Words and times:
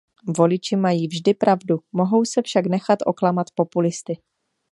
Voliči 0.37 0.75
mají 0.75 1.07
vždy 1.07 1.33
pravdu, 1.33 1.79
mohou 1.91 2.25
se 2.25 2.41
však 2.41 2.65
nechat 2.65 2.99
oklamat 3.05 3.47
populisty. 3.55 4.15